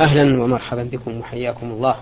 أهلا 0.00 0.42
ومرحبا 0.42 0.82
بكم 0.82 1.18
وحياكم 1.18 1.70
الله. 1.70 1.94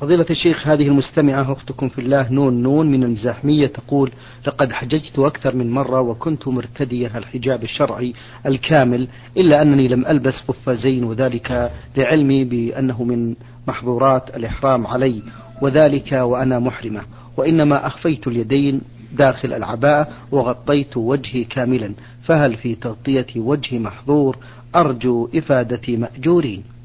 فضيلة 0.00 0.26
الشيخ 0.30 0.68
هذه 0.68 0.88
المستمعة 0.88 1.52
أختكم 1.52 1.88
في 1.88 2.00
الله 2.00 2.32
نون 2.32 2.62
نون 2.62 2.90
من 2.90 3.04
الزحمية 3.04 3.66
تقول 3.66 4.12
لقد 4.46 4.72
حججت 4.72 5.18
أكثر 5.18 5.54
من 5.54 5.70
مرة 5.70 6.00
وكنت 6.00 6.48
مرتدية 6.48 7.18
الحجاب 7.18 7.62
الشرعي 7.64 8.12
الكامل 8.46 9.08
إلا 9.36 9.62
أنني 9.62 9.88
لم 9.88 10.06
ألبس 10.06 10.34
قفازين 10.48 11.04
وذلك 11.04 11.72
لعلمي 11.96 12.44
بأنه 12.44 13.04
من 13.04 13.34
محظورات 13.68 14.36
الإحرام 14.36 14.86
علي 14.86 15.22
وذلك 15.62 16.12
وأنا 16.12 16.58
محرمة. 16.58 17.02
وإنما 17.36 17.86
أخفيت 17.86 18.26
اليدين 18.26 18.80
داخل 19.12 19.52
العباءة 19.52 20.08
وغطيت 20.32 20.96
وجهي 20.96 21.44
كاملا 21.44 21.92
فهل 22.24 22.56
في 22.56 22.74
تغطية 22.74 23.26
وجهي 23.36 23.78
محظور؟ 23.78 24.38
أرجو 24.74 25.28
إفادة 25.34 25.96
مأجورين. 25.96 26.77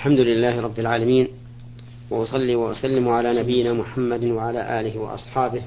الحمد 0.00 0.18
لله 0.18 0.60
رب 0.60 0.78
العالمين 0.78 1.28
وأصلي 2.10 2.54
وأسلم 2.54 3.08
على 3.08 3.40
نبينا 3.40 3.72
محمد 3.72 4.24
وعلى 4.24 4.80
آله 4.80 4.98
وأصحابه 4.98 5.62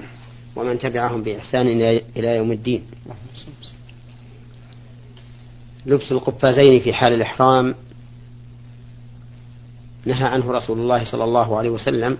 ومن 0.55 0.79
تبعهم 0.79 1.23
بإحسان 1.23 1.67
إلى 2.17 2.37
يوم 2.37 2.51
الدين. 2.51 2.83
لبس 5.85 6.11
القفازين 6.11 6.79
في 6.79 6.93
حال 6.93 7.13
الإحرام 7.13 7.75
نهى 10.05 10.23
عنه 10.23 10.51
رسول 10.51 10.79
الله 10.79 11.03
صلى 11.03 11.23
الله 11.23 11.57
عليه 11.57 11.69
وسلم 11.69 12.17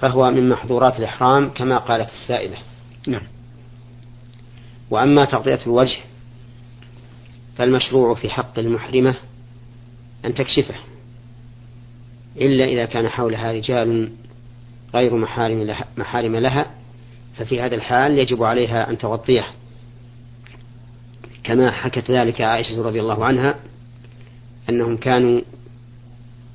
فهو 0.00 0.30
من 0.30 0.48
محظورات 0.48 0.98
الإحرام 0.98 1.50
كما 1.50 1.78
قالت 1.78 2.08
السائلة. 2.08 2.56
نعم. 3.06 3.22
وأما 4.90 5.24
تغطية 5.24 5.60
الوجه 5.66 5.98
فالمشروع 7.56 8.14
في 8.14 8.30
حق 8.30 8.58
المحرمة 8.58 9.14
أن 10.24 10.34
تكشفه. 10.34 10.74
إلا 12.40 12.64
إذا 12.64 12.84
كان 12.84 13.08
حولها 13.08 13.52
رجال 13.52 14.10
غير 14.94 15.16
محارم 15.16 15.62
لها, 15.62 15.84
محارم 15.96 16.36
لها 16.36 16.66
ففي 17.36 17.60
هذا 17.60 17.74
الحال 17.74 18.18
يجب 18.18 18.42
عليها 18.42 18.90
أن 18.90 18.98
تغطيه. 18.98 19.46
كما 21.44 21.70
حكت 21.70 22.10
ذلك 22.10 22.40
عائشة 22.40 22.82
رضي 22.82 23.00
الله 23.00 23.24
عنها 23.24 23.54
أنهم 24.68 24.96
كانوا 24.96 25.40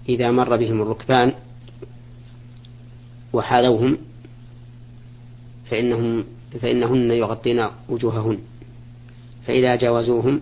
إذا 0.09 0.31
مر 0.31 0.55
بهم 0.55 0.81
الركبان 0.81 1.33
وحاذوهم 3.33 3.97
فإنهم 5.69 6.23
فإنهن 6.61 7.11
يغطين 7.11 7.67
وجوههن. 7.89 8.39
فإذا 9.47 9.75
جاوزوهم 9.75 10.41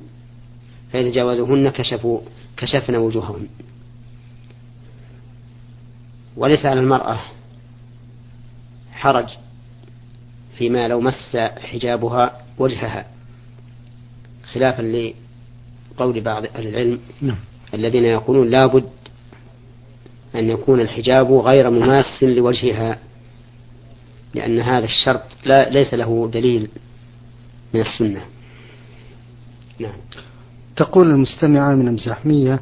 فإذا 0.94 1.12
جاوزوهن 1.12 1.69
كشفوا 1.69 2.22
كشفن 2.58 2.95
وجوههن. 2.95 3.47
وليس 6.38 6.66
على 6.66 6.80
المرأة 6.80 7.20
حرج 8.92 9.30
فيما 10.58 10.88
لو 10.88 11.02
مس 11.02 11.38
حجابها 11.38 12.42
وجهها 12.58 13.06
خلافا 14.54 14.82
لقول 14.82 16.22
بعض 16.22 16.46
أهل 16.46 16.68
العلم 16.68 17.00
نعم. 17.22 17.38
الذين 17.74 18.04
يقولون 18.04 18.50
لابد 18.50 18.90
أن 20.36 20.50
يكون 20.50 20.80
الحجاب 20.80 21.32
غير 21.32 21.70
مماس 21.70 22.24
لوجهها 22.24 23.00
لأن 24.34 24.59
هذا 24.59 24.86
الشرط 24.86 25.24
لا 25.46 25.70
ليس 25.70 25.94
له 25.94 26.30
دليل 26.34 26.70
من 27.74 27.82
السنة 27.82 28.22
نعم 29.80 29.98
تقول 30.76 31.12
المستمعة 31.12 31.76
من 31.76 31.88
الزحمية 31.88 32.59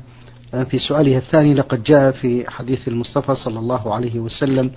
في 0.51 0.79
سؤالها 0.79 1.17
الثاني 1.17 1.53
لقد 1.53 1.83
جاء 1.83 2.11
في 2.11 2.49
حديث 2.49 2.87
المصطفى 2.87 3.35
صلى 3.35 3.59
الله 3.59 3.93
عليه 3.95 4.19
وسلم 4.19 4.71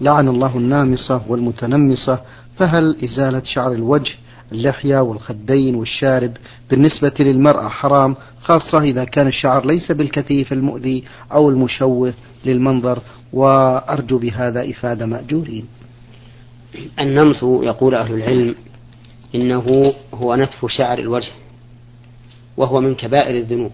لعن 0.00 0.28
الله 0.28 0.56
النامصة 0.56 1.22
والمتنمصة 1.28 2.20
فهل 2.58 2.96
إزالة 3.04 3.42
شعر 3.44 3.72
الوجه 3.72 4.14
اللحية 4.52 4.98
والخدين 5.02 5.74
والشارب 5.74 6.32
بالنسبة 6.70 7.12
للمرأة 7.20 7.68
حرام 7.68 8.16
خاصة 8.42 8.78
إذا 8.78 9.04
كان 9.04 9.26
الشعر 9.26 9.66
ليس 9.66 9.92
بالكثيف 9.92 10.52
المؤذي 10.52 11.04
أو 11.32 11.50
المشوه 11.50 12.14
للمنظر؟ 12.44 12.98
وأرجو 13.32 14.18
بهذا 14.18 14.70
إفادة 14.70 15.06
مأجورين. 15.06 15.64
النمص 17.00 17.42
يقول 17.42 17.94
أهل 17.94 18.14
العلم 18.14 18.54
إنه 19.34 19.94
هو 20.14 20.34
نتف 20.34 20.66
شعر 20.66 20.98
الوجه 20.98 21.30
وهو 22.56 22.80
من 22.80 22.94
كبائر 22.94 23.36
الذنوب. 23.36 23.72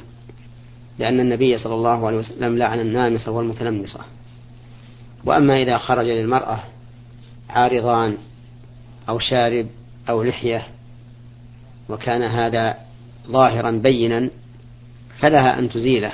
لأن 0.99 1.21
النبي 1.21 1.59
صلى 1.59 1.75
الله 1.75 2.07
عليه 2.07 2.19
وسلم 2.19 2.59
لعن 2.59 2.81
النامصة 2.81 3.33
والمتنمصة. 3.33 4.01
وأما 5.25 5.63
إذا 5.63 5.79
خرج 5.79 6.07
للمرأة 6.07 6.61
عارضان 7.51 8.17
أو 9.09 9.19
شارب 9.19 9.67
أو 10.09 10.23
لحية 10.23 10.67
وكان 11.89 12.23
هذا 12.23 12.77
ظاهرا 13.27 13.71
بينا 13.71 14.31
فلها 15.19 15.59
أن 15.59 15.71
تزيله 15.71 16.13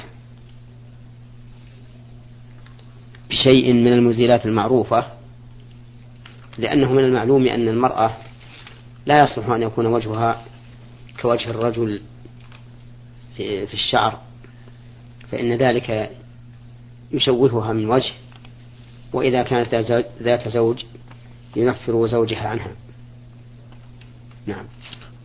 بشيء 3.31 3.73
من 3.73 3.93
المزيلات 3.93 4.47
المعروفة 4.47 5.07
لأنه 6.59 6.93
من 6.93 7.05
المعلوم 7.05 7.47
أن 7.47 7.69
المرأة 7.69 8.17
لا 9.07 9.23
يصلح 9.23 9.49
أن 9.51 9.63
يكون 9.63 9.87
وجهها 9.87 10.45
كوجه 11.23 11.51
الرجل 11.51 12.01
في 13.37 13.75
الشعر. 13.75 14.21
فإن 15.31 15.53
ذلك 15.57 16.11
يشوهها 17.13 17.73
من 17.73 17.91
وجه 17.91 18.13
وإذا 19.13 19.43
كانت 19.43 19.75
ذات 20.23 20.49
زوج 20.49 20.85
ينفر 21.57 22.07
زوجها 22.07 22.49
عنها. 22.49 22.73
نعم. 24.47 24.65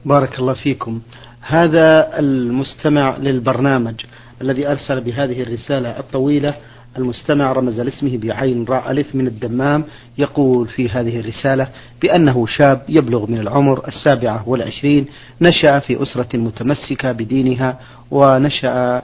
بارك 0.05 0.39
الله 0.39 0.53
فيكم. 0.53 1.01
هذا 1.41 2.19
المستمع 2.19 3.17
للبرنامج 3.17 3.95
الذي 4.41 4.67
أرسل 4.67 5.01
بهذه 5.01 5.41
الرسالة 5.41 5.99
الطويلة 5.99 6.55
المستمع 6.97 7.51
رمز 7.51 7.79
لاسمه 7.79 8.17
بعين 8.17 8.65
راء 8.65 8.91
ألف 8.91 9.15
من 9.15 9.27
الدمام 9.27 9.83
يقول 10.17 10.67
في 10.67 10.89
هذه 10.89 11.19
الرسالة 11.19 11.67
بأنه 12.01 12.45
شاب 12.45 12.81
يبلغ 12.89 13.31
من 13.31 13.39
العمر 13.39 13.87
السابعة 13.87 14.49
والعشرين 14.49 15.05
نشأ 15.41 15.79
في 15.79 16.03
أسرة 16.03 16.37
متمسكة 16.37 17.11
بدينها 17.11 17.79
ونشأ 18.11 19.01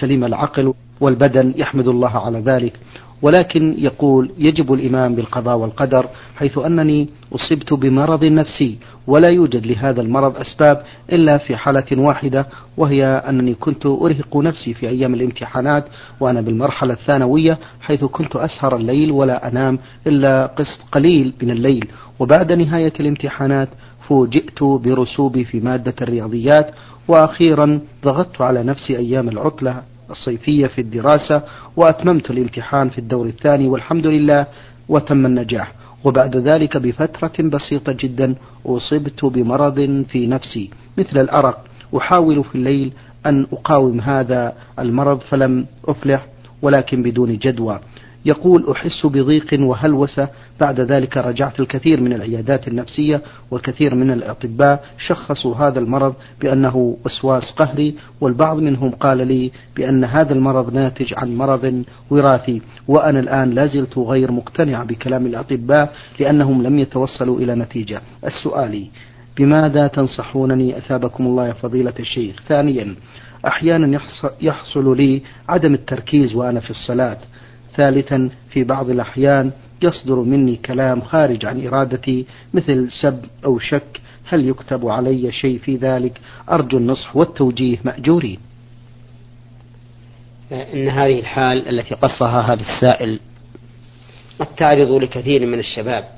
سليم 0.00 0.24
العقل 0.24 0.74
والبدن 1.00 1.54
يحمد 1.56 1.88
الله 1.88 2.18
على 2.18 2.38
ذلك. 2.38 2.80
ولكن 3.22 3.74
يقول 3.78 4.30
يجب 4.38 4.72
الإيمان 4.72 5.14
بالقضاء 5.14 5.56
والقدر 5.56 6.06
حيث 6.36 6.58
أنني 6.58 7.08
أصبت 7.34 7.72
بمرض 7.72 8.24
نفسي 8.24 8.78
ولا 9.06 9.28
يوجد 9.32 9.66
لهذا 9.66 10.00
المرض 10.02 10.36
أسباب 10.36 10.82
إلا 11.12 11.38
في 11.38 11.56
حالة 11.56 11.86
واحدة 12.00 12.46
وهي 12.76 13.04
أنني 13.04 13.54
كنت 13.54 13.86
أرهق 13.86 14.36
نفسي 14.36 14.74
في 14.74 14.88
أيام 14.88 15.14
الامتحانات 15.14 15.84
وأنا 16.20 16.40
بالمرحلة 16.40 16.92
الثانوية 16.94 17.58
حيث 17.80 18.04
كنت 18.04 18.36
أسهر 18.36 18.76
الليل 18.76 19.10
ولا 19.10 19.48
أنام 19.48 19.78
إلا 20.06 20.46
قسط 20.46 20.78
قليل 20.92 21.32
من 21.42 21.50
الليل 21.50 21.86
وبعد 22.18 22.52
نهاية 22.52 22.92
الامتحانات 23.00 23.68
فوجئت 24.08 24.62
برسوبي 24.62 25.44
في 25.44 25.60
مادة 25.60 25.94
الرياضيات 26.02 26.70
وأخيرا 27.08 27.80
ضغطت 28.04 28.40
على 28.40 28.62
نفسي 28.62 28.96
أيام 28.96 29.28
العطلة 29.28 29.82
الصيفية 30.10 30.66
في 30.66 30.80
الدراسة 30.80 31.42
وأتممت 31.76 32.30
الامتحان 32.30 32.88
في 32.88 32.98
الدور 32.98 33.26
الثاني 33.26 33.68
والحمد 33.68 34.06
لله 34.06 34.46
وتم 34.88 35.26
النجاح. 35.26 35.72
وبعد 36.04 36.36
ذلك 36.36 36.76
بفترة 36.76 37.32
بسيطة 37.48 37.92
جدا 37.92 38.34
أصبت 38.66 39.24
بمرض 39.24 40.04
في 40.08 40.26
نفسي 40.26 40.70
مثل 40.98 41.20
الأرق. 41.20 41.64
أحاول 41.96 42.44
في 42.44 42.54
الليل 42.54 42.92
أن 43.26 43.46
أقاوم 43.52 44.00
هذا 44.00 44.52
المرض 44.78 45.20
فلم 45.20 45.66
أفلح 45.88 46.26
ولكن 46.62 47.02
بدون 47.02 47.36
جدوى. 47.38 47.80
يقول 48.24 48.70
أحس 48.70 49.06
بضيق 49.06 49.46
وهلوسة 49.60 50.28
بعد 50.60 50.80
ذلك 50.80 51.16
رجعت 51.16 51.60
الكثير 51.60 52.00
من 52.00 52.12
العيادات 52.12 52.68
النفسية 52.68 53.22
والكثير 53.50 53.94
من 53.94 54.10
الأطباء 54.10 54.84
شخصوا 54.98 55.54
هذا 55.56 55.78
المرض 55.78 56.14
بأنه 56.40 56.96
وسواس 57.04 57.52
قهري 57.52 57.94
والبعض 58.20 58.56
منهم 58.56 58.90
قال 58.90 59.26
لي 59.28 59.50
بأن 59.76 60.04
هذا 60.04 60.32
المرض 60.32 60.74
ناتج 60.74 61.14
عن 61.16 61.36
مرض 61.36 61.84
وراثي 62.10 62.62
وأنا 62.88 63.20
الآن 63.20 63.50
لازلت 63.50 63.98
غير 63.98 64.32
مقتنع 64.32 64.84
بكلام 64.84 65.26
الأطباء 65.26 65.92
لأنهم 66.18 66.62
لم 66.62 66.78
يتوصلوا 66.78 67.38
إلى 67.38 67.54
نتيجة. 67.54 68.00
السؤال 68.26 68.88
بماذا 69.36 69.86
تنصحونني 69.86 70.78
أثابكم 70.78 71.26
الله 71.26 71.46
يا 71.46 71.52
فضيلة 71.52 71.94
الشيخ؟ 72.00 72.36
ثانيا 72.48 72.94
أحيانا 73.46 74.00
يحصل 74.40 74.96
لي 74.96 75.22
عدم 75.48 75.74
التركيز 75.74 76.34
وأنا 76.34 76.60
في 76.60 76.70
الصلاة. 76.70 77.18
ثالثا 77.76 78.30
في 78.50 78.64
بعض 78.64 78.90
الأحيان 78.90 79.50
يصدر 79.82 80.20
مني 80.20 80.56
كلام 80.56 81.00
خارج 81.00 81.46
عن 81.46 81.66
إرادتي 81.66 82.26
مثل 82.54 82.90
سب 82.90 83.24
أو 83.44 83.58
شك 83.58 84.00
هل 84.24 84.48
يكتب 84.48 84.88
علي 84.88 85.32
شيء 85.32 85.58
في 85.58 85.76
ذلك؟ 85.76 86.20
أرجو 86.50 86.78
النصح 86.78 87.16
والتوجيه 87.16 87.78
مأجورين. 87.84 88.38
إن 90.52 90.88
هذه 90.88 91.18
الحال 91.18 91.68
التي 91.68 91.94
قصها 91.94 92.40
هذا 92.40 92.60
السائل 92.62 93.20
قد 94.38 94.46
تعرض 94.46 94.90
لكثير 95.02 95.46
من 95.46 95.58
الشباب 95.58 96.08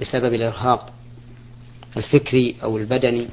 بسبب 0.00 0.34
الإرهاق 0.34 0.92
الفكري 1.96 2.56
أو 2.62 2.78
البدني 2.78 3.26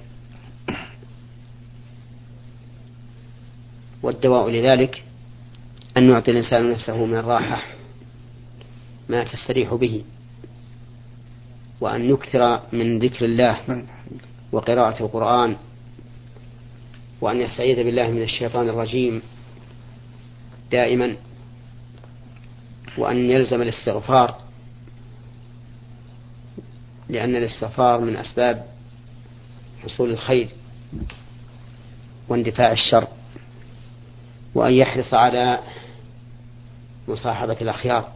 والدواء 4.03 4.49
لذلك. 4.49 5.03
أن 5.97 6.09
يعطي 6.09 6.31
الإنسان 6.31 6.71
نفسه 6.71 7.05
من 7.05 7.15
الراحة 7.17 7.63
ما 9.09 9.23
تستريح 9.23 9.73
به 9.73 10.03
وأن 11.81 12.09
يكثر 12.09 12.61
من 12.73 12.99
ذكر 12.99 13.25
الله 13.25 13.83
وقراءة 14.51 15.03
القرآن 15.03 15.57
وأن 17.21 17.41
يستعيذ 17.41 17.83
بالله 17.83 18.07
من 18.11 18.21
الشيطان 18.21 18.69
الرجيم 18.69 19.21
دائما 20.71 21.17
وأن 22.97 23.17
يلزم 23.17 23.61
الاستغفار 23.61 24.37
لأن 27.09 27.35
الاستغفار 27.35 27.99
من 27.99 28.15
أسباب 28.17 28.65
حصول 29.83 30.11
الخير 30.11 30.49
واندفاع 32.29 32.71
الشر 32.71 33.07
وأن 34.55 34.73
يحرص 34.73 35.13
على 35.13 35.59
مصاحبة 37.07 37.57
الأخيار 37.61 38.11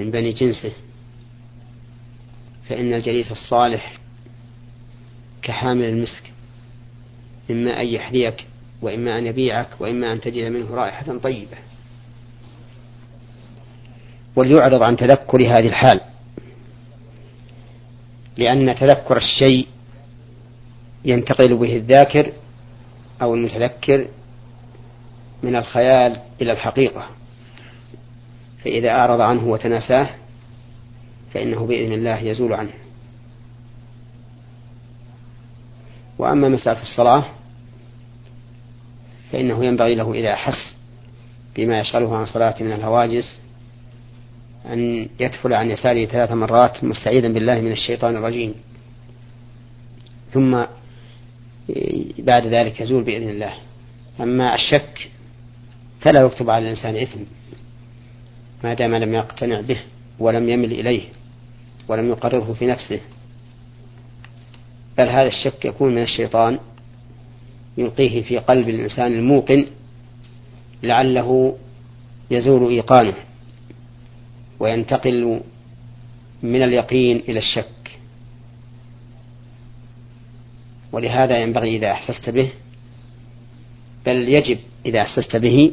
من 0.00 0.10
بني 0.10 0.32
جنسه 0.32 0.72
فإن 2.68 2.94
الجليس 2.94 3.30
الصالح 3.30 3.94
كحامل 5.42 5.84
المسك 5.84 6.32
إما 7.50 7.80
أن 7.80 7.86
يحذيك 7.86 8.46
وإما 8.82 9.18
أن 9.18 9.26
يبيعك 9.26 9.68
وإما 9.80 10.12
أن 10.12 10.20
تجد 10.20 10.44
منه 10.44 10.74
رائحة 10.74 11.18
طيبة. 11.18 11.56
وليعرض 14.36 14.82
عن 14.82 14.96
تذكر 14.96 15.42
هذه 15.42 15.68
الحال 15.68 16.00
لأن 18.36 18.74
تذكر 18.74 19.16
الشيء 19.16 19.66
ينتقل 21.04 21.56
به 21.56 21.76
الذاكر 21.76 22.32
أو 23.22 23.34
المتذكر 23.34 24.08
من 25.42 25.56
الخيال 25.56 26.20
إلى 26.42 26.52
الحقيقة. 26.52 27.06
فإذا 28.64 28.90
أعرض 28.90 29.20
عنه 29.20 29.48
وتناساه 29.48 30.08
فإنه 31.34 31.66
بإذن 31.66 31.92
الله 31.92 32.18
يزول 32.18 32.52
عنه. 32.52 32.72
وأما 36.18 36.48
مسألة 36.48 36.82
الصلاة 36.82 37.24
فإنه 39.32 39.64
ينبغي 39.64 39.94
له 39.94 40.12
إذا 40.12 40.32
أحس 40.32 40.76
بما 41.56 41.80
يشغله 41.80 42.16
عن 42.16 42.26
صلاته 42.26 42.64
من 42.64 42.72
الهواجس 42.72 43.38
أن 44.72 45.08
يدخل 45.20 45.54
عن 45.54 45.70
يساره 45.70 46.06
ثلاث 46.06 46.32
مرات 46.32 46.84
مستعيذا 46.84 47.28
بالله 47.28 47.60
من 47.60 47.72
الشيطان 47.72 48.16
الرجيم. 48.16 48.54
ثم 50.32 50.62
بعد 52.18 52.46
ذلك 52.46 52.80
يزول 52.80 53.02
بإذن 53.02 53.28
الله. 53.28 53.52
أما 54.20 54.54
الشك 54.54 55.10
فلا 56.00 56.26
يكتب 56.26 56.50
على 56.50 56.64
الإنسان 56.64 56.96
إثم. 56.96 57.20
ما 58.64 58.74
دام 58.74 58.94
لم 58.94 59.14
يقتنع 59.14 59.60
به 59.60 59.80
ولم 60.18 60.48
يمل 60.48 60.72
إليه 60.72 61.02
ولم 61.88 62.08
يقرره 62.08 62.52
في 62.58 62.66
نفسه. 62.66 63.00
بل 64.98 65.08
هذا 65.08 65.28
الشك 65.28 65.64
يكون 65.64 65.94
من 65.94 66.02
الشيطان 66.02 66.58
يلقيه 67.78 68.22
في 68.22 68.38
قلب 68.38 68.68
الإنسان 68.68 69.12
الموقن 69.12 69.66
لعله 70.82 71.56
يزول 72.30 72.70
إيقانه 72.70 73.14
وينتقل 74.60 75.40
من 76.42 76.62
اليقين 76.62 77.16
إلى 77.16 77.38
الشك. 77.38 78.00
ولهذا 80.92 81.38
ينبغي 81.38 81.76
إذا 81.76 81.90
أحسست 81.92 82.30
به 82.30 82.50
بل 84.06 84.28
يجب 84.28 84.58
إذا 84.86 85.00
أحسست 85.00 85.36
به 85.36 85.72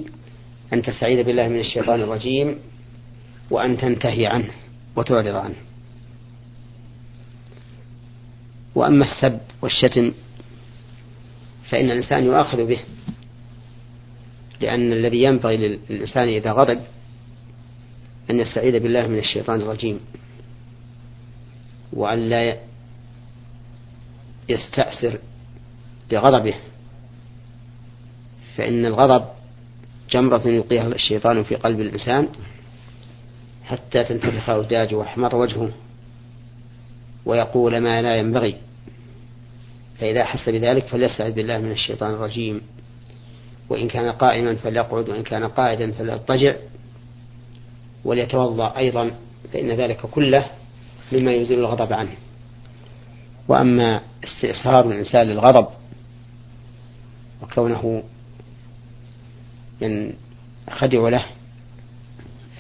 أن 0.74 0.82
تستعيذ 0.82 1.24
بالله 1.24 1.48
من 1.48 1.60
الشيطان 1.60 2.02
الرجيم. 2.02 2.56
وأن 3.50 3.78
تنتهي 3.78 4.28
عنه 4.28 4.52
وتعرض 4.96 5.36
عنه. 5.36 5.56
وأما 8.76 9.06
السب 9.06 9.40
والشتم 9.62 10.14
فإن 11.70 11.86
الإنسان 11.86 12.24
يؤاخذ 12.26 12.66
به 12.66 12.80
لأن 14.62 14.94
الذي 14.94 15.24
ينبغي 15.24 15.58
للإنسان 15.58 16.28
إذا 16.28 16.52
غضب 16.52 16.80
أن 18.30 18.40
يستعيذ 18.40 18.80
بالله 18.80 19.08
من 19.08 19.18
الشيطان 19.18 19.62
الرجيم 19.62 20.00
وأن 21.94 22.30
لا 22.30 22.58
يستأسر 24.50 25.20
بغضبه 26.12 26.54
فإن 28.56 28.86
الغضب 28.86 29.26
جمرة 30.12 30.48
يلقيها 30.48 30.88
الشيطان 30.88 31.44
في 31.44 31.56
قلب 31.56 31.80
الإنسان 31.80 32.28
حتى 33.68 34.04
تنتفخ 34.04 34.50
أوداجه 34.50 34.96
ويحمر 34.96 35.36
وجهه 35.36 35.72
ويقول 37.26 37.78
ما 37.78 38.02
لا 38.02 38.16
ينبغي. 38.16 38.56
فإذا 40.00 40.22
أحس 40.22 40.50
بذلك 40.50 40.86
فليستعذ 40.86 41.32
بالله 41.32 41.58
من 41.58 41.72
الشيطان 41.72 42.14
الرجيم. 42.14 42.62
وإن 43.70 43.88
كان 43.88 44.12
قائما 44.12 44.56
فليقعد 44.56 45.10
وإن 45.10 45.24
كان 45.24 45.48
قاعدا 45.48 45.92
فليضطجع. 45.92 46.56
وليتوضأ 48.06 48.78
أيضا 48.78 49.12
فإن 49.54 49.72
ذلك 49.72 49.98
كله 49.98 50.46
مما 51.12 51.32
يزيل 51.32 51.60
الغضب 51.60 51.94
عنه. 51.94 52.16
وأما 53.48 54.02
استئصال 54.24 54.92
الإنسان 54.92 55.28
للغضب 55.28 55.68
وكونه 57.42 58.04
ينخدع 59.82 61.10
له 61.10 61.26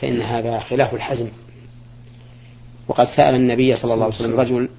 فإن 0.02 0.22
هذا 0.22 0.60
خلاف 0.60 0.94
الحزم. 0.94 1.30
وقد 2.88 3.08
سأل 3.16 3.36
النبي 3.36 3.76
صلى 3.76 3.94
الله 3.94 4.06
عليه 4.06 4.16
وسلم 4.16 4.40
رجل 4.40 4.70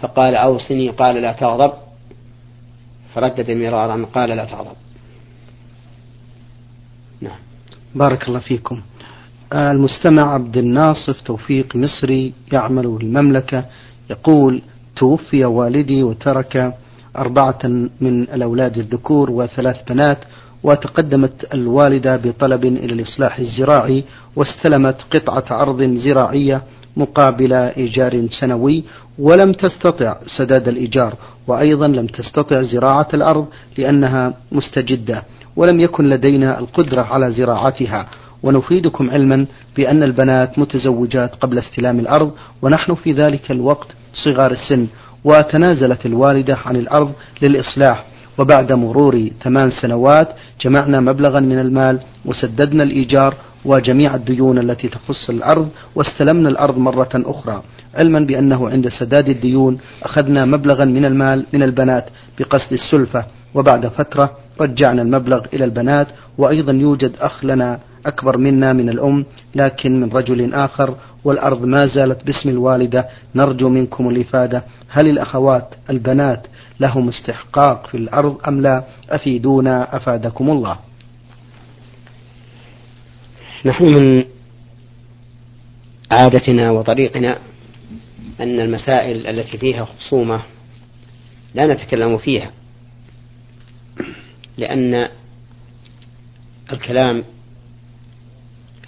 فقال 0.00 0.34
أوصني 0.34 0.88
قال 0.90 1.22
لا 1.22 1.32
تغضب. 1.32 1.72
فردد 3.14 3.50
مرارا 3.50 4.06
قال 4.14 4.28
لا 4.28 4.44
تغضب. 4.44 4.76
نعم. 7.20 7.38
بارك 7.94 8.28
الله 8.28 8.38
فيكم. 8.38 8.82
المستمع 9.52 10.34
عبد 10.34 10.56
الناصف 10.56 11.20
توفيق 11.20 11.76
مصري 11.76 12.32
يعمل 12.52 12.88
بالمملكة 12.88 13.64
يقول 14.10 14.62
توفي 14.96 15.44
والدي 15.44 16.02
وترك 16.02 16.74
أربعة 17.16 17.58
من 18.00 18.22
الأولاد 18.22 18.78
الذكور 18.78 19.30
وثلاث 19.30 19.76
بنات 19.88 20.18
وتقدمت 20.62 21.54
الوالدة 21.54 22.16
بطلب 22.16 22.64
إلى 22.64 22.92
الإصلاح 22.92 23.38
الزراعي 23.38 24.04
واستلمت 24.36 24.96
قطعة 25.14 25.62
أرض 25.62 25.82
زراعية 25.82 26.62
مقابل 26.96 27.52
إيجار 27.52 28.26
سنوي 28.40 28.84
ولم 29.18 29.52
تستطع 29.52 30.16
سداد 30.38 30.68
الإيجار 30.68 31.14
وأيضا 31.46 31.88
لم 31.88 32.06
تستطع 32.06 32.62
زراعة 32.62 33.08
الأرض 33.14 33.46
لأنها 33.78 34.34
مستجدة 34.52 35.22
ولم 35.56 35.80
يكن 35.80 36.08
لدينا 36.08 36.58
القدرة 36.58 37.02
على 37.02 37.32
زراعتها. 37.32 38.06
ونفيدكم 38.42 39.10
علما 39.10 39.46
بأن 39.76 40.02
البنات 40.02 40.58
متزوجات 40.58 41.34
قبل 41.34 41.58
استلام 41.58 41.98
الأرض 41.98 42.32
ونحن 42.62 42.94
في 42.94 43.12
ذلك 43.12 43.50
الوقت 43.50 43.86
صغار 44.24 44.52
السن 44.52 44.86
وتنازلت 45.24 46.06
الوالدة 46.06 46.58
عن 46.64 46.76
الأرض 46.76 47.12
للإصلاح 47.42 48.04
وبعد 48.38 48.72
مرور 48.72 49.28
ثمان 49.44 49.70
سنوات 49.70 50.28
جمعنا 50.60 51.00
مبلغا 51.00 51.40
من 51.40 51.58
المال 51.58 51.98
وسددنا 52.24 52.82
الإيجار 52.82 53.34
وجميع 53.64 54.14
الديون 54.14 54.58
التي 54.58 54.88
تخص 54.88 55.30
الأرض 55.30 55.68
واستلمنا 55.94 56.48
الأرض 56.48 56.78
مرة 56.78 57.10
أخرى. 57.14 57.62
علما 57.94 58.20
بأنه 58.20 58.70
عند 58.70 58.88
سداد 58.88 59.28
الديون 59.28 59.78
أخذنا 60.02 60.44
مبلغا 60.44 60.84
من 60.84 61.04
المال 61.06 61.46
من 61.52 61.62
البنات 61.62 62.04
بقصد 62.38 62.72
السلفة 62.72 63.24
وبعد 63.54 63.86
فترة 63.88 64.30
رجعنا 64.60 65.02
المبلغ 65.02 65.44
إلى 65.54 65.64
البنات 65.64 66.06
وأيضا 66.38 66.72
يوجد 66.72 67.12
أخ 67.20 67.44
لنا 67.44 67.78
أكبر 68.06 68.36
منا 68.36 68.72
من 68.72 68.88
الأم 68.88 69.24
لكن 69.54 70.00
من 70.00 70.08
رجل 70.10 70.54
آخر 70.54 70.96
والأرض 71.24 71.64
ما 71.64 71.86
زالت 71.86 72.24
باسم 72.24 72.48
الوالدة 72.48 73.08
نرجو 73.34 73.68
منكم 73.68 74.08
الإفادة. 74.08 74.64
هل 74.88 75.08
الأخوات 75.08 75.74
البنات 75.90 76.46
لهم 76.80 77.08
استحقاق 77.08 77.86
في 77.86 77.96
الأرض 77.96 78.40
أم 78.48 78.60
لا؟ 78.60 78.84
أفيدونا 79.10 79.96
أفادكم 79.96 80.50
الله. 80.50 80.76
نحن 83.64 83.84
من 83.84 84.24
عادتنا 86.10 86.70
وطريقنا 86.70 87.38
أن 88.40 88.60
المسائل 88.60 89.26
التي 89.26 89.58
فيها 89.58 89.84
خصومة 89.84 90.42
لا 91.54 91.66
نتكلم 91.66 92.18
فيها 92.18 92.50
لأن 94.58 95.08
الكلام 96.72 97.24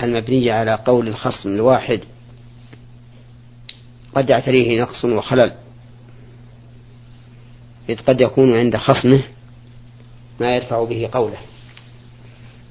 المبني 0.02 0.50
على 0.50 0.74
قول 0.74 1.08
الخصم 1.08 1.48
الواحد. 1.48 2.00
قد 4.14 4.30
يعتريه 4.30 4.82
نقص 4.82 5.04
وخلل. 5.04 5.52
إذ 7.88 8.00
قد 8.00 8.20
يكون 8.20 8.56
عند 8.56 8.76
خصمه 8.76 9.22
ما 10.40 10.56
يدفع 10.56 10.84
به 10.84 11.08
قوله. 11.12 11.38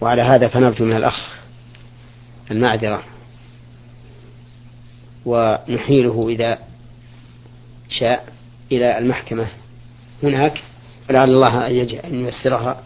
وعلى 0.01 0.21
هذا 0.21 0.47
فنرجو 0.47 0.85
من 0.85 0.95
الأخ 0.95 1.35
المعذرة. 2.51 3.03
ونحيله 5.25 6.29
إذا 6.29 6.59
شاء 7.89 8.33
إلى 8.71 8.97
المحكمة. 8.97 9.47
هناك 10.23 10.63
ولعل 11.09 11.29
الله 11.29 11.67
أن 12.05 12.25
ييسرها 12.25 12.83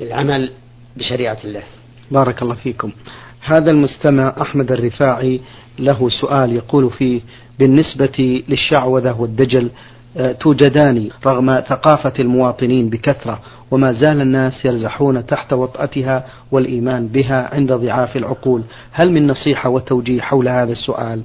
للعمل 0.00 0.52
بشريعة 0.96 1.38
الله. 1.44 1.62
بارك 2.10 2.42
الله 2.42 2.54
فيكم. 2.54 2.92
هذا 3.40 3.70
المستمع 3.70 4.34
أحمد 4.40 4.72
الرفاعي 4.72 5.40
له 5.78 6.08
سؤال 6.08 6.52
يقول 6.52 6.90
فيه 6.90 7.20
بالنسبة 7.58 8.42
للشعوذة 8.48 9.20
والدجل 9.20 9.70
آه، 10.16 10.32
توجدان 10.32 11.10
رغم 11.26 11.60
ثقافة 11.60 12.12
المواطنين 12.18 12.90
بكثرة 12.90 13.40
وما 13.70 13.92
زال 13.92 14.20
الناس 14.20 14.64
يرزحون 14.64 15.26
تحت 15.26 15.52
وطأتها 15.52 16.26
والإيمان 16.52 17.06
بها 17.06 17.54
عند 17.54 17.72
ضعاف 17.72 18.16
العقول. 18.16 18.62
هل 18.92 19.12
من 19.12 19.26
نصيحة 19.26 19.70
وتوجيه 19.70 20.20
حول 20.20 20.48
هذا 20.48 20.72
السؤال؟ 20.72 21.22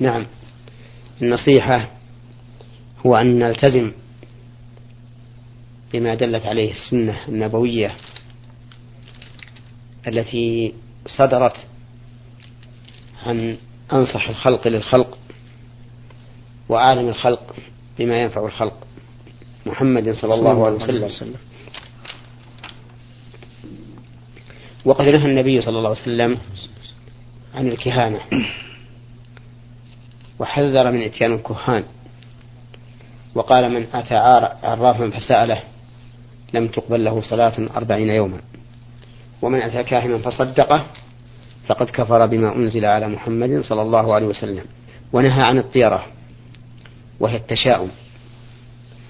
نعم. 0.00 0.26
النصيحة 1.22 1.88
هو 3.06 3.16
أن 3.16 3.38
نلتزم 3.38 3.92
بما 5.92 6.14
دلت 6.14 6.46
عليه 6.46 6.70
السنة 6.70 7.16
النبوية 7.28 7.92
التي 10.06 10.74
صدرت 11.06 11.56
عن 13.26 13.56
أنصح 13.92 14.28
الخلق 14.28 14.68
للخلق 14.68 15.18
وأعلم 16.68 17.08
الخلق 17.08 17.54
بما 17.98 18.22
ينفع 18.22 18.46
الخلق. 18.46 18.86
محمد 19.66 20.12
صلى 20.12 20.34
الله 20.34 20.66
عليه 20.66 21.04
وسلم. 21.04 21.34
وقد 24.84 25.04
نهى 25.04 25.30
النبي 25.30 25.60
صلى 25.60 25.78
الله 25.78 25.88
عليه 25.88 26.00
وسلم 26.00 26.38
عن 27.54 27.68
الكهانة 27.68 28.20
وحذر 30.38 30.90
من 30.90 31.02
إتيان 31.02 31.32
الكهان. 31.32 31.84
وقال 33.34 33.72
من 33.72 33.86
أتى 33.94 34.14
عرافا 34.62 35.10
فسأله 35.10 35.62
لم 36.54 36.68
تقبل 36.68 37.04
له 37.04 37.22
صلاة 37.22 37.76
أربعين 37.76 38.08
يوما. 38.08 38.40
ومن 39.42 39.62
أتى 39.62 39.82
كاهنا 39.82 40.18
فصدقه 40.18 40.86
فقد 41.66 41.90
كفر 41.90 42.26
بما 42.26 42.56
أنزل 42.56 42.84
على 42.84 43.08
محمد 43.08 43.60
صلى 43.60 43.82
الله 43.82 44.14
عليه 44.14 44.26
وسلم 44.26 44.64
ونهى 45.12 45.42
عن 45.42 45.58
الطيرة 45.58 46.06
وهي 47.20 47.36
التشاؤم 47.36 47.90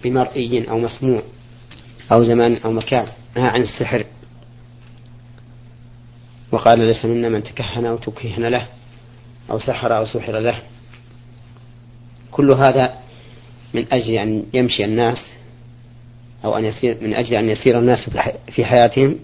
بمرئي 0.05 0.71
أو 0.71 0.79
مسموع 0.79 1.23
أو 2.13 2.25
زمان 2.25 2.57
أو 2.57 2.73
مكان 2.73 3.07
نهى 3.37 3.49
عن 3.49 3.63
السحر. 3.63 4.05
وقال 6.53 6.79
ليس 6.79 7.05
منا 7.05 7.29
من 7.29 7.43
تكهن 7.43 7.87
أو 7.87 7.97
تكهن 7.97 8.47
له 8.47 8.67
أو 9.51 9.59
سحر 9.59 9.97
أو 9.97 10.05
سحر 10.05 10.39
له. 10.39 10.63
كل 12.31 12.51
هذا 12.53 12.95
من 13.75 13.87
أجل 13.93 14.15
أن 14.15 14.45
يمشي 14.55 14.85
الناس 14.85 15.33
أو 16.45 16.57
أن 16.57 16.65
يسير 16.65 16.97
من 17.01 17.15
أجل 17.15 17.35
أن 17.35 17.49
يسير 17.49 17.79
الناس 17.79 18.11
في 18.53 18.65
حياتهم 18.65 19.19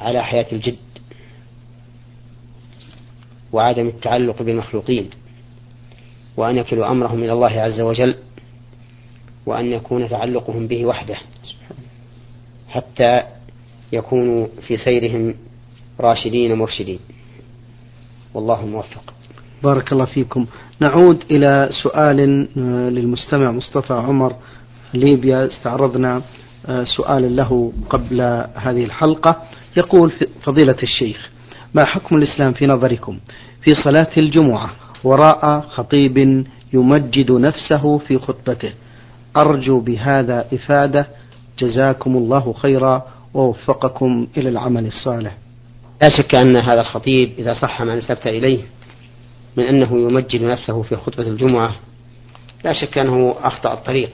على 0.00 0.24
حياة 0.24 0.46
الجد 0.52 0.76
وعدم 3.52 3.86
التعلق 3.86 4.42
بالمخلوقين 4.42 5.10
وأن 6.36 6.56
يكلوا 6.56 6.90
أمرهم 6.90 7.18
إلى 7.18 7.32
الله 7.32 7.60
عز 7.60 7.80
وجل 7.80 8.14
وأن 9.46 9.66
يكون 9.72 10.08
تعلقهم 10.08 10.66
به 10.66 10.86
وحده 10.86 11.16
حتى 12.68 13.22
يكونوا 13.92 14.46
في 14.66 14.76
سيرهم 14.76 15.34
راشدين 16.00 16.54
مرشدين. 16.54 16.98
والله 18.34 18.64
الموفق 18.64 19.14
بارك 19.62 19.92
الله 19.92 20.04
فيكم. 20.04 20.46
نعود 20.80 21.24
إلى 21.30 21.68
سؤال 21.82 22.48
آه، 22.58 22.90
للمستمع 22.90 23.50
مصطفى 23.50 23.92
عمر 23.92 24.36
ليبيا 24.94 25.46
استعرضنا 25.46 26.22
سؤالا 26.96 27.26
له 27.26 27.72
قبل 27.90 28.20
هذه 28.54 28.84
الحلقة. 28.84 29.42
يقول 29.76 30.12
فضيلة 30.42 30.76
الشيخ 30.82 31.30
ما 31.74 31.84
حكم 31.84 32.16
الإسلام 32.16 32.52
في 32.52 32.66
نظركم؟ 32.66 33.18
في 33.62 33.70
صلاة 33.84 34.10
الجمعة 34.16 34.70
وراء 35.04 35.60
خطيب 35.60 36.44
يمجد 36.72 37.32
نفسه 37.32 37.98
في 37.98 38.18
خطبته. 38.18 38.72
أرجو 39.36 39.80
بهذا 39.80 40.46
إفادة. 40.52 41.06
جزاكم 41.58 42.16
الله 42.16 42.52
خيرا 42.52 43.02
ووفقكم 43.34 44.26
إلى 44.36 44.48
العمل 44.48 44.86
الصالح. 44.86 45.36
لا 46.02 46.08
شك 46.18 46.34
أن 46.34 46.56
هذا 46.56 46.80
الخطيب 46.80 47.32
إذا 47.38 47.54
صح 47.54 47.82
ما 47.82 47.94
نسبت 47.94 48.26
إليه 48.26 48.60
من 49.56 49.64
أنه 49.64 49.98
يمجد 49.98 50.42
نفسه 50.42 50.82
في 50.82 50.96
خطبة 50.96 51.22
الجمعة 51.22 51.76
لا 52.64 52.72
شك 52.72 52.98
أنه 52.98 53.34
أخطأ 53.42 53.72
الطريق. 53.72 54.10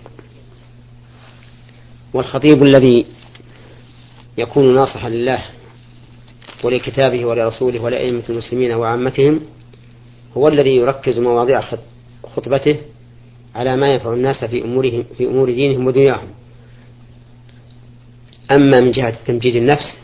والخطيب 2.14 2.62
الذي 2.62 3.06
يكون 4.38 4.74
ناصحا 4.74 5.08
لله 5.08 5.44
ولكتابه 6.64 7.24
ولرسوله 7.24 7.82
ولأئمة 7.82 8.22
المسلمين 8.28 8.72
وعامتهم 8.72 9.40
هو 10.36 10.48
الذي 10.48 10.76
يركز 10.76 11.18
مواضيع 11.18 11.60
خطبته 12.36 12.76
على 13.54 13.76
ما 13.76 13.88
ينفع 13.88 14.12
الناس 14.12 14.44
في 14.44 14.64
أمورهم 14.64 15.04
في 15.18 15.26
أمور 15.26 15.50
دينهم 15.50 15.86
ودنياهم. 15.86 16.28
أما 18.52 18.80
من 18.80 18.90
جهة 18.90 19.14
تمجيد 19.26 19.56
النفس 19.56 19.98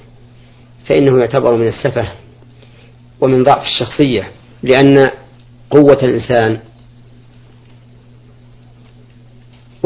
فإنه 0.87 1.19
يعتبر 1.19 1.57
من 1.57 1.69
السفة 1.69 2.13
ومن 3.21 3.43
ضعف 3.43 3.63
الشخصية 3.63 4.31
لأن 4.63 5.11
قوة 5.71 5.99
الإنسان 6.03 6.59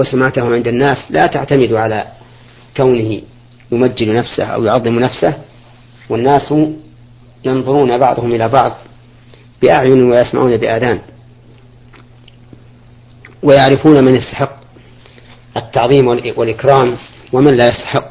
وسمعته 0.01 0.55
عند 0.55 0.69
الناس 0.69 0.99
لا 1.11 1.27
تعتمد 1.27 1.73
على 1.73 2.05
كونه 2.77 3.21
يمجد 3.73 4.09
نفسه 4.09 4.45
أو 4.45 4.65
يعظم 4.65 4.99
نفسه 4.99 5.35
والناس 6.09 6.55
ينظرون 7.45 7.99
بعضهم 7.99 8.35
إلى 8.35 8.49
بعض 8.49 8.73
بأعين 9.63 10.05
ويسمعون 10.05 10.57
بآذان 10.57 11.01
ويعرفون 13.43 14.05
من 14.05 14.17
يستحق 14.17 14.61
التعظيم 15.57 16.07
والإكرام 16.37 16.97
ومن 17.33 17.57
لا 17.57 17.67
يستحق. 17.67 18.11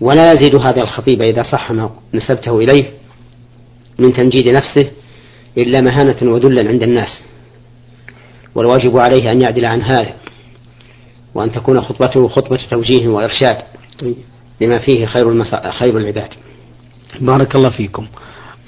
ولا 0.00 0.32
يزيد 0.32 0.60
هذا 0.60 0.82
الخطيب 0.82 1.22
إذا 1.22 1.42
صح 1.42 1.72
ما 1.72 1.90
نسبته 2.14 2.58
إليه 2.58 2.90
من 3.98 4.12
تمجيد 4.12 4.50
نفسه 4.50 4.90
إلا 5.58 5.80
مهانة 5.80 6.32
وذلا 6.32 6.68
عند 6.68 6.82
الناس 6.82 7.20
والواجب 8.54 8.98
عليه 8.98 9.30
أن 9.32 9.42
يعدل 9.42 9.64
عن 9.64 9.82
هذا. 9.82 10.14
وأن 11.38 11.52
تكون 11.52 11.80
خطبته 11.80 12.28
خطبة 12.28 12.58
توجيه 12.70 13.08
وإرشاد 13.08 13.56
لما 14.60 14.78
فيه 14.78 15.06
خير 15.06 15.30
المسا... 15.30 15.70
خير 15.70 15.96
العباد. 15.96 16.28
بارك 17.20 17.56
الله 17.56 17.70
فيكم. 17.70 18.06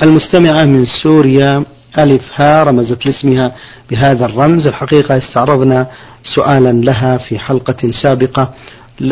المستمعة 0.02 0.64
من 0.64 0.84
سوريا 1.02 1.64
ألف 1.98 2.22
ها 2.34 2.64
رمزت 2.64 3.06
لاسمها 3.06 3.56
بهذا 3.90 4.24
الرمز. 4.24 4.66
الحقيقة 4.66 5.18
استعرضنا 5.18 5.86
سؤالا 6.36 6.72
لها 6.72 7.18
في 7.18 7.38
حلقة 7.38 7.90
سابقة. 8.02 8.54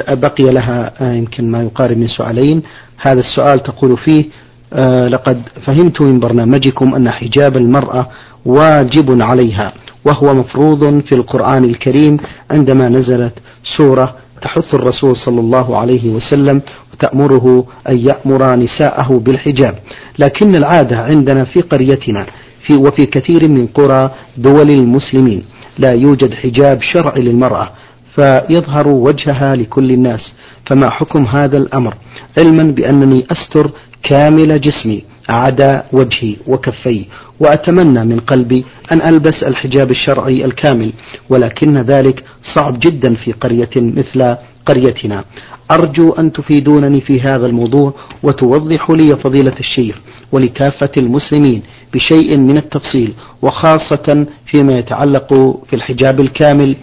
بقي 0.08 0.52
لها 0.52 0.92
آه، 1.00 1.12
يمكن 1.12 1.50
ما 1.50 1.62
يقارب 1.62 1.96
من 1.96 2.08
سؤالين. 2.08 2.62
هذا 2.98 3.20
السؤال 3.20 3.62
تقول 3.62 3.98
فيه 3.98 4.24
آه، 4.72 5.06
لقد 5.06 5.42
فهمت 5.66 6.02
من 6.02 6.20
برنامجكم 6.20 6.94
أن 6.94 7.10
حجاب 7.10 7.56
المرأة 7.56 8.08
واجب 8.46 9.22
عليها. 9.22 9.72
وهو 10.04 10.34
مفروض 10.34 11.00
في 11.00 11.14
القرآن 11.14 11.64
الكريم 11.64 12.16
عندما 12.50 12.88
نزلت 12.88 13.32
سورة 13.76 14.14
تحث 14.42 14.74
الرسول 14.74 15.16
صلى 15.16 15.40
الله 15.40 15.78
عليه 15.78 16.10
وسلم 16.10 16.62
وتأمره 16.92 17.64
أن 17.90 17.98
يأمر 17.98 18.56
نساءه 18.56 19.18
بالحجاب. 19.24 19.78
لكن 20.18 20.54
العادة 20.54 20.96
عندنا 20.96 21.44
في 21.44 21.60
قريتنا 21.60 22.26
في 22.66 22.74
وفي 22.74 23.04
كثير 23.06 23.48
من 23.48 23.66
قرى 23.66 24.10
دول 24.36 24.70
المسلمين 24.70 25.44
لا 25.78 25.92
يوجد 25.92 26.34
حجاب 26.34 26.82
شرعي 26.82 27.22
للمرأة. 27.22 27.70
فيظهر 28.18 28.88
وجهها 28.88 29.56
لكل 29.56 29.90
الناس 29.92 30.32
فما 30.66 30.90
حكم 30.90 31.24
هذا 31.24 31.56
الأمر؟ 31.56 31.94
علما 32.38 32.62
بأنني 32.62 33.26
أستر 33.32 33.70
كامل 34.02 34.60
جسمي 34.60 35.04
عدا 35.28 35.84
وجهي 35.92 36.36
وكفي 36.46 37.06
وأتمنى 37.40 38.04
من 38.04 38.20
قلبي 38.20 38.64
أن 38.92 39.06
ألبس 39.06 39.42
الحجاب 39.42 39.90
الشرعي 39.90 40.44
الكامل 40.44 40.92
ولكن 41.30 41.72
ذلك 41.72 42.24
صعب 42.54 42.80
جدا 42.80 43.14
في 43.14 43.32
قرية 43.32 43.70
مثل 43.76 44.36
قريتنا. 44.66 45.24
أرجو 45.70 46.12
أن 46.12 46.32
تفيدونني 46.32 47.00
في 47.00 47.20
هذا 47.20 47.46
الموضوع 47.46 47.94
وتوضحوا 48.22 48.96
لي 48.96 49.16
فضيلة 49.16 49.54
الشيخ 49.60 50.00
ولكافة 50.32 50.90
المسلمين 50.98 51.62
بشيء 51.94 52.38
من 52.38 52.56
التفصيل 52.56 53.14
وخاصة 53.42 54.26
فيما 54.46 54.72
يتعلق 54.72 55.34
في 55.70 55.76
الحجاب 55.76 56.20
الكامل 56.20 56.76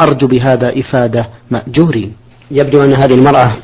أرجو 0.00 0.26
بهذا 0.26 0.80
إفادة 0.80 1.28
مأجورين. 1.50 2.16
يبدو 2.50 2.84
أن 2.84 2.94
هذه 2.94 3.14
المرأة 3.14 3.56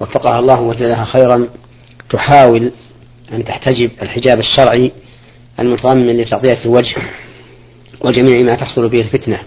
وفقها 0.00 0.38
الله 0.38 0.60
وجزاها 0.60 1.04
خيرا 1.04 1.48
تحاول 2.10 2.72
أن 3.32 3.44
تحتجب 3.44 3.90
الحجاب 4.02 4.38
الشرعي 4.38 4.92
المتضمن 5.60 6.16
لتغطية 6.16 6.64
الوجه 6.64 6.96
وجميع 8.00 8.42
ما 8.42 8.54
تحصل 8.54 8.88
به 8.88 9.00
الفتنة. 9.00 9.40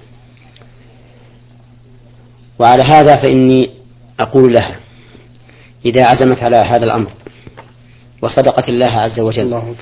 وعلى 2.59 2.83
هذا 2.83 3.15
فإني 3.15 3.69
أقول 4.19 4.53
لها 4.53 4.79
إذا 5.85 6.05
عزمت 6.05 6.43
على 6.43 6.57
هذا 6.57 6.85
الأمر 6.85 7.11
وصدقت 8.21 8.69
الله 8.69 8.91
عز 8.91 9.19
وجل 9.19 9.41
الله 9.41 9.75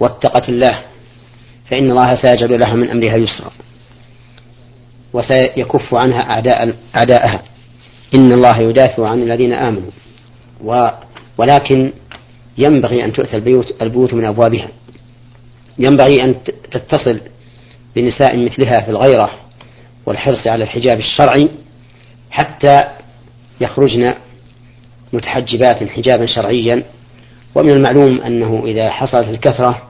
واتقت 0.00 0.48
الله 0.48 0.82
فإن 1.70 1.90
الله 1.90 2.22
سيجعل 2.22 2.60
لها 2.60 2.74
من 2.74 2.90
أمرها 2.90 3.16
يسرا. 3.16 3.50
وسيكف 5.12 5.94
عنها 5.94 6.30
أعداء 6.30 6.74
أعداءها. 6.96 7.42
إن 8.14 8.32
الله 8.32 8.58
يدافع 8.58 9.08
عن 9.08 9.22
الذين 9.22 9.52
آمنوا. 9.52 9.90
و 10.64 10.88
ولكن 11.38 11.92
ينبغي 12.58 13.04
أن 13.04 13.12
تؤتى 13.12 13.36
البيوت 13.36 13.82
البيوت 13.82 14.14
من 14.14 14.24
أبوابها. 14.24 14.68
ينبغي 15.78 16.24
أن 16.24 16.34
تتصل 16.70 17.20
بنساء 17.96 18.36
مثلها 18.36 18.80
في 18.84 18.90
الغيرة 18.90 19.30
والحرص 20.06 20.46
على 20.46 20.64
الحجاب 20.64 20.98
الشرعي 20.98 21.48
حتى 22.30 22.82
يخرجن 23.60 24.14
متحجبات 25.12 25.88
حجابا 25.88 26.26
شرعيا. 26.26 26.84
ومن 27.54 27.72
المعلوم 27.72 28.20
أنه 28.20 28.62
إذا 28.66 28.90
حصلت 28.90 29.28
الكثرة 29.28 29.82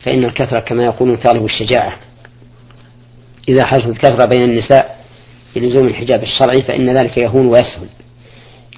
فإن 0.00 0.24
الكثرة 0.24 0.60
كما 0.60 0.84
يقولون 0.84 1.18
تغلب 1.18 1.44
الشجاعة. 1.44 1.98
إذا 3.48 3.66
حصلت 3.66 3.86
الكثرة 3.86 4.24
بين 4.24 4.42
النساء 4.42 5.04
بلزوم 5.56 5.88
الحجاب 5.88 6.22
الشرعي 6.22 6.62
فإن 6.62 6.92
ذلك 6.92 7.22
يهون 7.22 7.46
ويسهل 7.46 7.88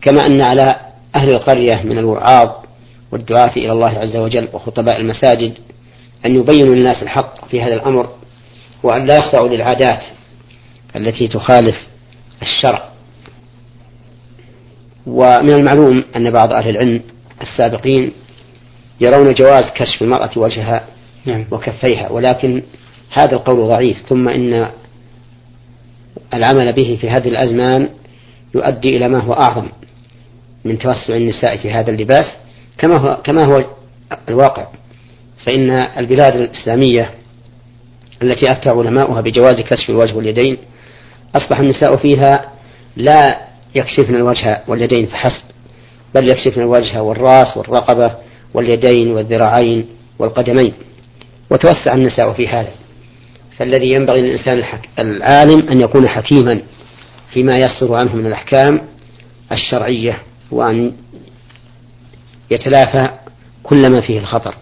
كما 0.03 0.27
أن 0.27 0.41
على 0.41 0.81
أهل 1.17 1.31
القرية 1.31 1.83
من 1.85 1.99
الوعاظ 1.99 2.51
والدعاة 3.13 3.53
إلى 3.57 3.73
الله 3.73 3.99
عز 3.99 4.17
وجل 4.17 4.49
وخطباء 4.53 5.01
المساجد 5.01 5.55
أن 6.27 6.35
يبينوا 6.35 6.75
للناس 6.75 7.03
الحق 7.03 7.49
في 7.49 7.63
هذا 7.63 7.75
الأمر 7.75 8.09
وأن 8.83 9.07
لا 9.07 9.17
يخضعوا 9.17 9.49
للعادات 9.49 10.03
التي 10.97 11.29
تخالف 11.29 11.77
الشرع 12.43 12.89
ومن 15.07 15.51
المعلوم 15.51 16.05
أن 16.17 16.31
بعض 16.31 16.53
أهل 16.53 16.71
العلم 16.71 17.03
السابقين 17.43 18.13
يرون 19.01 19.35
جواز 19.35 19.63
كشف 19.75 20.03
المرأة 20.03 20.31
وجهها 20.37 20.85
نعم. 21.25 21.47
وكفيها 21.51 22.09
ولكن 22.11 22.63
هذا 23.19 23.33
القول 23.33 23.69
ضعيف 23.69 23.97
ثم 24.09 24.29
إن 24.29 24.71
العمل 26.35 26.73
به 26.73 26.99
في 27.01 27.11
هذه 27.11 27.29
الأزمان 27.29 27.89
يؤدي 28.55 28.97
إلى 28.97 29.09
ما 29.09 29.19
هو 29.19 29.33
أعظم 29.33 29.69
من 30.65 30.79
توسع 30.79 31.17
النساء 31.17 31.57
في 31.57 31.71
هذا 31.71 31.91
اللباس 31.91 32.37
كما 32.79 32.97
هو 32.97 33.23
كما 33.25 33.45
هو 33.45 33.65
الواقع. 34.29 34.67
فإن 35.47 35.71
البلاد 35.71 36.37
الإسلامية 36.37 37.11
التي 38.23 38.53
أفتى 38.53 38.69
علماؤها 38.69 39.21
بجواز 39.21 39.61
كشف 39.61 39.91
الوجه 39.91 40.15
واليدين 40.15 40.57
أصبح 41.37 41.59
النساء 41.59 41.97
فيها 41.97 42.53
لا 42.97 43.41
يكشفن 43.75 44.15
الوجه 44.15 44.63
واليدين 44.69 45.07
فحسب 45.07 45.45
بل 46.15 46.31
يكشفن 46.31 46.61
الوجه 46.61 47.03
والرأس 47.03 47.57
والرقبة 47.57 48.15
واليدين 48.55 49.11
والذراعين 49.11 49.87
والقدمين. 50.19 50.73
وتوسع 51.50 51.95
النساء 51.95 52.33
في 52.33 52.49
هذا. 52.49 52.86
فالذي 53.58 53.90
ينبغي 53.90 54.21
للإنسان 54.21 54.62
العالم 55.04 55.69
أن 55.69 55.80
يكون 55.80 56.08
حكيما 56.08 56.62
فيما 57.32 57.54
يصدر 57.54 57.95
عنه 57.95 58.14
من 58.14 58.26
الأحكام 58.26 58.80
الشرعية 59.52 60.23
وأن 60.50 60.92
يتلافى 62.50 63.08
كل 63.62 63.90
ما 63.90 64.00
فيه 64.00 64.19
الخطر. 64.19 64.54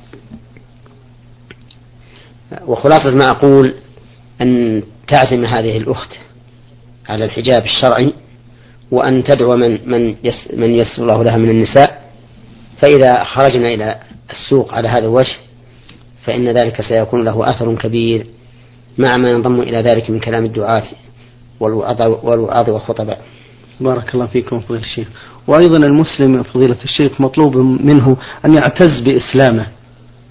وخلاصة 2.67 3.15
ما 3.15 3.31
أقول 3.31 3.75
أن 4.41 4.83
تعزم 5.09 5.45
هذه 5.45 5.77
الأخت 5.77 6.19
على 7.09 7.25
الحجاب 7.25 7.65
الشرعي 7.65 8.13
وأن 8.91 9.25
تدعو 9.25 9.57
من 9.57 9.91
من 9.91 10.17
من 10.57 10.71
يسر 10.71 11.03
الله 11.03 11.25
لها 11.25 11.37
من 11.37 11.51
النساء 11.51 12.11
فإذا 12.83 13.25
خرجنا 13.25 13.69
إلى 13.69 14.01
السوق 14.31 14.75
على 14.75 14.89
هذا 14.89 15.05
الوجه 15.05 15.37
فإن 16.25 16.49
ذلك 16.49 16.81
سيكون 16.81 17.25
له 17.25 17.51
أثر 17.51 17.75
كبير 17.75 18.27
مع 18.99 19.17
ما 19.17 19.31
ينضم 19.31 19.61
إلى 19.61 19.83
ذلك 19.83 20.11
من 20.11 20.21
كلام 20.21 20.45
الدعاة 20.45 20.83
والوعاظ 21.61 22.71
والخطباء. 22.71 23.21
بارك 23.81 24.15
الله 24.15 24.27
فيكم 24.27 24.61
فضيلة 24.61 24.81
الشيخ. 24.81 25.09
وأيضا 25.47 25.87
المسلم 25.87 26.43
فضيلة 26.43 26.77
الشيخ 26.85 27.21
مطلوب 27.21 27.57
منه 27.57 28.17
أن 28.47 28.55
يعتز 28.55 29.01
بإسلامه. 29.05 29.67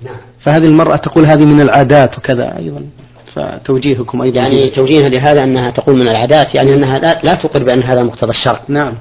نعم. 0.04 0.16
فهذه 0.42 0.68
المرأة 0.68 0.96
تقول 0.96 1.26
هذه 1.26 1.46
من 1.46 1.62
العادات 1.62 2.18
وكذا 2.18 2.58
أيضا. 2.58 2.86
فتوجيهكم 3.34 4.22
أيضا. 4.22 4.42
يعني 4.42 4.76
توجيهها 4.76 5.10
لهذا 5.10 5.44
أنها 5.44 5.72
تقول 5.72 5.96
من 5.96 6.08
العادات 6.08 6.56
يعني 6.56 6.74
أنها 6.74 6.98
لا, 6.98 7.22
لا 7.24 7.34
تقر 7.34 7.64
بأن 7.64 7.84
هذا 7.84 8.04
مقتضى 8.04 8.32
الشرع. 8.32 8.62
نعم. 8.68 8.98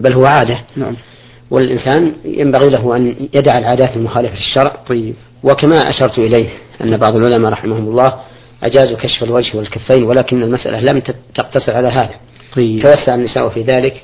بل 0.00 0.12
هو 0.12 0.24
عادة. 0.26 0.58
نعم. 0.76 0.96
والإنسان 1.50 2.12
ينبغي 2.24 2.68
له 2.68 2.96
أن 2.96 3.06
يدع 3.34 3.58
العادات 3.58 3.96
المخالفة 3.96 4.34
للشرع. 4.34 4.76
طيب. 4.86 5.14
وكما 5.42 5.76
أشرت 5.76 6.18
إليه 6.18 6.48
أن 6.84 6.96
بعض 6.96 7.16
العلماء 7.16 7.52
رحمهم 7.52 7.88
الله 7.88 8.12
أجازوا 8.62 8.96
كشف 8.96 9.22
الوجه 9.22 9.56
والكفين 9.56 10.02
ولكن 10.02 10.42
المسألة 10.42 10.80
لم 10.80 11.02
تقتصر 11.34 11.74
على 11.74 11.88
هذا. 11.88 12.14
طيب. 12.56 12.82
توسع 12.82 13.14
النساء 13.14 13.48
في 13.48 13.62
ذلك 13.62 14.02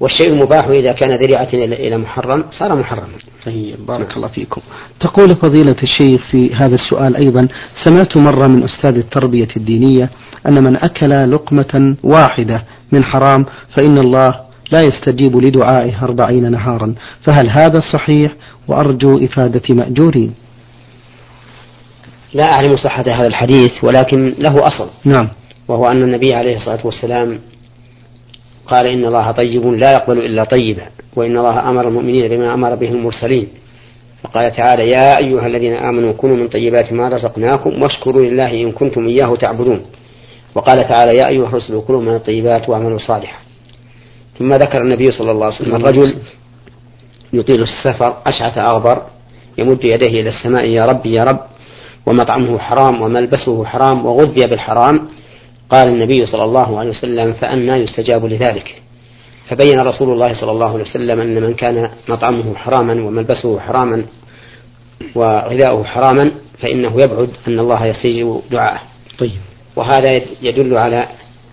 والشيء 0.00 0.30
المباح 0.30 0.66
إذا 0.66 0.92
كان 0.92 1.16
ذريعة 1.16 1.48
إلى 1.52 1.98
محرم 1.98 2.44
صار 2.50 2.78
محرما. 2.78 3.08
طيب 3.46 3.86
بارك 3.86 4.16
الله 4.16 4.28
فيكم. 4.28 4.60
تقول 5.00 5.28
فضيلة 5.28 5.76
الشيخ 5.82 6.30
في 6.30 6.54
هذا 6.54 6.74
السؤال 6.74 7.16
أيضا 7.16 7.48
سمعت 7.84 8.16
مرة 8.16 8.46
من 8.46 8.62
أستاذ 8.62 8.96
التربية 8.96 9.48
الدينية 9.56 10.10
أن 10.48 10.64
من 10.64 10.76
أكل 10.76 11.32
لقمة 11.32 11.96
واحدة 12.02 12.64
من 12.92 13.04
حرام 13.04 13.46
فإن 13.76 13.98
الله 13.98 14.40
لا 14.72 14.82
يستجيب 14.82 15.36
لدعائه 15.36 16.04
أربعين 16.04 16.50
نهارا. 16.50 16.94
فهل 17.22 17.50
هذا 17.50 17.80
صحيح؟ 17.92 18.32
وأرجو 18.68 19.24
إفادة 19.24 19.74
مأجورين. 19.74 20.34
لا 22.34 22.44
أعلم 22.44 22.76
صحة 22.76 23.04
هذا 23.08 23.26
الحديث 23.26 23.84
ولكن 23.84 24.34
له 24.38 24.54
أصل. 24.54 24.90
نعم. 25.04 25.28
وهو 25.68 25.86
أن 25.86 26.02
النبي 26.02 26.34
عليه 26.34 26.56
الصلاة 26.56 26.86
والسلام 26.86 27.40
قال 28.66 28.86
إن 28.86 29.04
الله 29.04 29.30
طيب 29.30 29.66
لا 29.66 29.92
يقبل 29.92 30.18
إلا 30.18 30.44
طيبا 30.44 30.86
وإن 31.16 31.38
الله 31.38 31.70
أمر 31.70 31.88
المؤمنين 31.88 32.28
بما 32.28 32.54
أمر 32.54 32.74
به 32.74 32.88
المرسلين. 32.88 33.48
فقال 34.22 34.52
تعالى 34.52 34.88
يا 34.90 35.18
أيها 35.18 35.46
الذين 35.46 35.74
آمنوا 35.74 36.12
كونوا 36.12 36.36
من 36.36 36.48
طيبات 36.48 36.92
ما 36.92 37.08
رزقناكم 37.08 37.82
واشكروا 37.82 38.22
لله 38.22 38.50
إن 38.50 38.72
كنتم 38.72 39.06
إياه 39.06 39.36
تعبدون. 39.36 39.82
وقال 40.54 40.78
تعالى 40.78 41.18
يا 41.18 41.28
أيها 41.28 41.46
الرسل 41.46 41.82
كلوا 41.86 42.02
من 42.02 42.14
الطيبات 42.14 42.68
واعملوا 42.68 42.98
صالحا. 42.98 43.38
ثم 44.38 44.52
ذكر 44.52 44.82
النبي 44.82 45.04
صلى 45.04 45.30
الله 45.30 45.46
عليه 45.46 45.56
وسلم 45.56 45.76
الرجل 45.76 46.14
يطيل 47.32 47.62
السفر 47.62 48.16
أشعث 48.26 48.58
أغبر 48.58 49.02
يمد 49.58 49.84
يديه 49.84 50.20
إلى 50.20 50.28
السماء 50.28 50.64
يا 50.64 50.86
رب 50.86 51.06
يا 51.06 51.24
رب. 51.24 51.40
ومطعمه 52.06 52.58
حرام 52.58 53.02
وملبسه 53.02 53.64
حرام 53.64 54.06
وغذي 54.06 54.46
بالحرام 54.46 55.08
قال 55.70 55.88
النبي 55.88 56.26
صلى 56.26 56.44
الله 56.44 56.78
عليه 56.78 56.90
وسلم 56.90 57.32
فأنا 57.32 57.76
يستجاب 57.76 58.26
لذلك. 58.26 58.82
فبين 59.48 59.80
رسول 59.80 60.12
الله 60.12 60.32
صلى 60.40 60.50
الله 60.50 60.72
عليه 60.72 60.84
وسلم 60.84 61.20
أن 61.20 61.42
من 61.42 61.54
كان 61.54 61.90
مطعمه 62.08 62.54
حراما 62.54 62.92
وملبسه 62.92 63.60
حراما 63.60 64.06
وغذاؤه 65.14 65.84
حراما 65.84 66.32
فإنه 66.58 66.92
يبعد 67.02 67.30
أن 67.48 67.58
الله 67.58 67.86
يستجيب 67.86 68.40
دعاءه. 68.50 68.80
طيب. 69.18 69.40
وهذا 69.76 70.22
يدل 70.42 70.78
على 70.78 71.08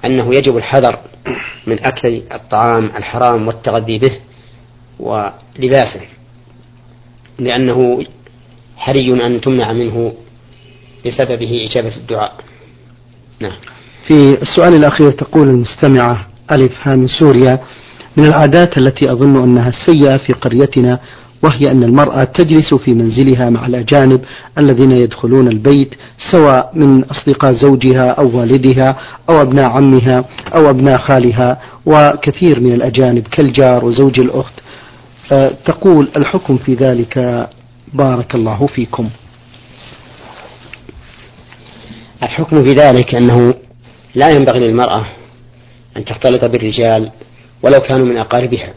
أنه 0.06 0.28
يجب 0.28 0.58
الحذر 0.58 1.00
من 1.68 1.80
أكل 1.86 2.22
الطعام 2.34 2.86
الحرام 2.86 3.48
والتغذي 3.48 3.98
به 3.98 4.12
ولباسه 5.00 6.02
لأنه 7.40 8.06
حري 8.78 9.26
أن 9.26 9.42
تمنع 9.42 9.74
منه 9.74 10.14
بسببه 11.06 11.68
إجابة 11.70 11.96
الدعاء. 11.96 12.34
نعم. 13.42 13.56
في 14.08 14.42
السؤال 14.42 14.74
الأخير 14.74 15.12
تقول 15.12 15.50
المستمعة 15.50 16.28
ألف 16.52 16.72
ها 16.82 16.96
من 16.96 17.08
سوريا 17.08 17.60
من 18.18 18.26
العادات 18.26 18.78
التي 18.78 19.12
أظن 19.12 19.44
أنها 19.44 19.72
سيئة 19.86 20.18
في 20.18 20.34
قريتنا 20.34 21.00
وهي 21.44 21.72
أن 21.72 21.84
المرأة 21.84 22.24
تجلس 22.24 22.74
في 22.74 22.94
منزلها 22.94 23.50
مع 23.50 23.66
الأجانب 23.66 24.22
الذين 24.58 24.92
يدخلون 24.92 25.48
البيت 25.48 25.90
سواء 26.32 26.72
من 26.76 27.04
أصدقاء 27.04 27.54
زوجها 27.54 28.10
أو 28.10 28.38
والدها 28.38 28.98
أو 29.30 29.42
أبناء 29.42 29.70
عمها 29.70 30.26
أو 30.58 30.70
أبناء 30.70 30.98
خالها 30.98 31.62
وكثير 31.86 32.60
من 32.60 32.74
الأجانب 32.74 33.28
كالجار 33.28 33.86
وزوج 33.86 34.20
الأخت. 34.20 34.54
آه، 35.34 35.58
تقول 35.66 36.10
الحكم 36.18 36.58
في 36.58 36.74
ذلك 36.74 37.48
بارك 37.94 38.36
الله 38.36 38.68
فيكم. 38.68 39.10
الحكم 42.24 42.64
في 42.64 42.70
ذلك 42.70 43.16
أنه 43.16 43.54
لا 44.16 44.30
ينبغي 44.30 44.60
للمرأة 44.60 45.06
أن 45.98 46.06
تختلط 46.06 46.46
بالرجال 46.46 47.12
ولو 47.64 47.80
كانوا 47.80 48.06
من 48.06 48.18
أقاربها 48.18 48.74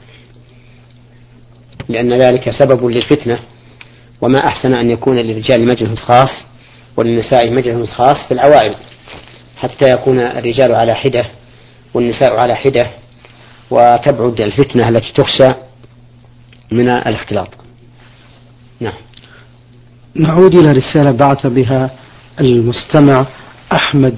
لأن 1.89 2.21
ذلك 2.21 2.51
سبب 2.51 2.87
للفتنة. 2.87 3.39
وما 4.21 4.39
أحسن 4.39 4.75
أن 4.75 4.91
يكون 4.91 5.17
للرجال 5.17 5.67
مجلس 5.67 6.01
خاص 6.01 6.31
وللنساء 6.97 7.51
مجلس 7.51 7.91
خاص 7.91 8.17
في 8.29 8.35
العوائل 8.35 8.75
حتى 9.57 9.91
يكون 9.91 10.21
الرجال 10.21 10.75
على 10.75 10.95
حدة 10.95 11.27
والنساء 11.95 12.37
على 12.37 12.55
حدة 12.55 12.91
وتبعد 13.71 14.41
الفتنة 14.41 14.89
التي 14.89 15.13
تخشى 15.13 15.49
من 16.73 16.91
الاختلاط. 16.91 17.49
نعم. 18.81 18.95
نعود 20.15 20.57
إلى 20.57 20.73
رسالة 20.73 21.11
بعث 21.11 21.47
بها 21.47 21.91
المستمع 22.41 23.27
أحمد 23.73 24.15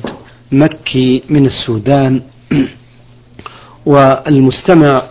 مكي 0.52 1.22
من 1.30 1.46
السودان. 1.46 2.22
والمستمع 3.86 5.02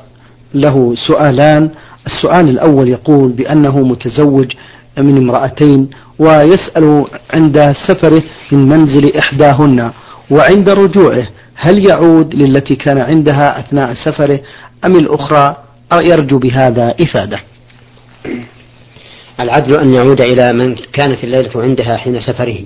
له 0.54 0.96
سؤالان. 1.08 1.70
السؤال 2.06 2.50
الأول 2.50 2.90
يقول 2.90 3.32
بأنه 3.32 3.78
متزوج 3.78 4.52
من 4.98 5.18
امرأتين 5.18 5.90
ويسأل 6.20 7.06
عند 7.34 7.74
سفره 7.88 8.22
من 8.52 8.60
منزل 8.60 9.18
إحداهن 9.18 9.92
وعند 10.32 10.70
رجوعه 10.70 11.28
هل 11.56 11.88
يعود 11.88 12.36
للتي 12.36 12.76
كان 12.76 12.98
عندها 12.98 13.60
أثناء 13.60 13.94
سفره 13.94 14.40
أم 14.86 14.96
الأخرى 14.96 15.58
يرجو 16.08 16.40
بهذا 16.40 16.96
إفادة. 17.02 17.40
العدل 19.44 19.80
أن 19.80 19.94
يعود 19.94 20.22
إلى 20.22 20.54
من 20.54 20.76
كانت 20.76 21.24
الليلة 21.24 21.52
عندها 21.56 21.98
حين 21.98 22.22
سفره. 22.22 22.60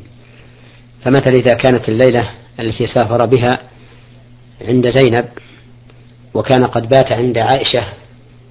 فمثلا 1.05 1.33
إذا 1.33 1.53
كانت 1.53 1.89
الليلة 1.89 2.29
التي 2.59 2.87
سافر 2.87 3.25
بها 3.25 3.59
عند 4.61 4.89
زينب 4.89 5.29
وكان 6.33 6.65
قد 6.65 6.89
بات 6.89 7.15
عند 7.15 7.37
عائشة 7.37 7.85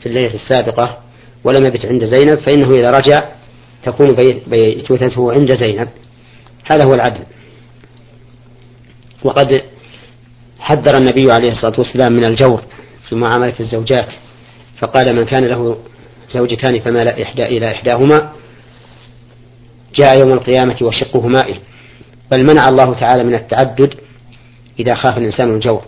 في 0.01 0.07
الليلة 0.07 0.35
السابقة 0.35 0.99
ولم 1.45 1.65
يبت 1.65 1.87
عند 1.87 2.05
زينب 2.05 2.39
فإنه 2.47 2.69
إذا 2.71 2.91
رجع 2.91 3.23
تكون 3.85 4.17
بيتوتته 4.47 5.33
عند 5.33 5.59
زينب. 5.59 5.89
هذا 6.73 6.85
هو 6.85 6.95
العدل. 6.95 7.25
وقد 9.25 9.63
حذر 10.61 10.97
النبي 10.99 11.33
عليه 11.33 11.53
الصلاة 11.53 11.79
والسلام 11.79 12.13
من 12.13 12.25
الجور 12.25 12.63
في 13.09 13.15
معاملة 13.15 13.55
الزوجات 13.61 14.09
فقال 14.81 15.17
من 15.17 15.25
كان 15.25 15.45
له 15.45 15.79
زوجتان 16.31 16.81
فمال 16.81 17.23
إحدى 17.23 17.43
إلى 17.43 17.73
إحداهما 17.73 18.33
جاء 19.95 20.19
يوم 20.19 20.33
القيامة 20.33 20.77
وشقه 20.83 21.27
مائل 21.27 21.59
بل 22.33 22.47
منع 22.47 22.69
الله 22.69 22.95
تعالى 22.95 23.25
من 23.25 23.35
التعدد 23.35 23.95
إذا 24.81 24.95
خاف 24.95 25.19
الإنسان 25.19 25.55
الجور 25.55 25.85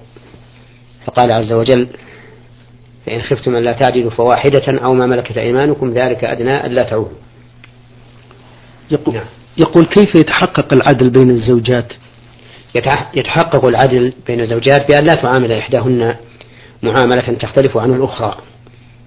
فقال 1.06 1.32
عز 1.32 1.52
وجل 1.52 1.88
فإن 3.06 3.22
خفتم 3.22 3.56
أن 3.56 3.64
لا 3.64 3.72
تعدلوا 3.72 4.10
فواحدة 4.10 4.84
أو 4.84 4.94
ما 4.94 5.06
ملكت 5.06 5.38
أيمانكم 5.38 5.94
ذلك 5.94 6.24
أدنى 6.24 6.66
ألا 6.66 6.82
تعودوا. 6.82 7.16
يقول, 8.90 9.14
نعم. 9.14 9.26
يقول 9.58 9.84
كيف 9.84 10.14
يتحقق 10.14 10.74
العدل 10.74 11.10
بين 11.10 11.30
الزوجات؟ 11.30 11.92
يتحقق 13.14 13.66
العدل 13.66 14.12
بين 14.26 14.40
الزوجات 14.40 14.88
بأن 14.92 15.06
لا 15.06 15.14
تعامل 15.14 15.52
إحداهن 15.52 16.16
معاملة 16.82 17.34
تختلف 17.34 17.76
عن 17.76 17.94
الأخرى 17.94 18.36